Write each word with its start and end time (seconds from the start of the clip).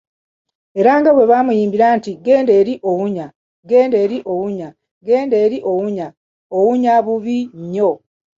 Era 0.79 0.91
nga 0.99 1.09
bw'ebamuyimbira 1.15 1.87
nti; 1.97 2.11
Genda 2.25 2.51
eli 2.61 2.73
owunya 2.89 3.27
,genda 3.69 3.97
eli 4.05 4.17
owunya, 4.31 4.69
genda 5.07 5.35
eli 5.45 5.57
owunya, 5.71 6.07
owunya 6.57 6.93
bubi 7.05 7.37
nnyo. 7.59 7.89